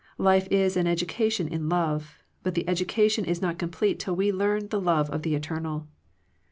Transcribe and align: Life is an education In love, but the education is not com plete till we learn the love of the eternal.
Life 0.17 0.47
is 0.51 0.75
an 0.77 0.87
education 0.87 1.47
In 1.47 1.69
love, 1.69 2.23
but 2.41 2.55
the 2.55 2.67
education 2.67 3.23
is 3.23 3.39
not 3.39 3.59
com 3.59 3.69
plete 3.69 3.99
till 3.99 4.15
we 4.15 4.31
learn 4.31 4.69
the 4.69 4.81
love 4.81 5.11
of 5.11 5.21
the 5.21 5.35
eternal. 5.35 5.87